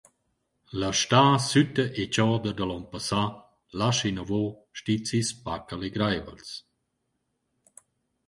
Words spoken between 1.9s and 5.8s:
e sütta da l’on passà lascha inavo stizis pac